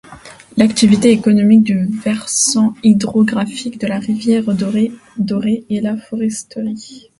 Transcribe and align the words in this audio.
L’activité 0.57 1.11
économique 1.11 1.61
du 1.63 1.85
versant 1.99 2.73
hydrographique 2.81 3.79
de 3.79 3.85
la 3.85 3.99
rivière 3.99 4.45
Doré 4.55 5.63
est 5.69 5.79
la 5.79 5.95
foresterie. 5.95 7.09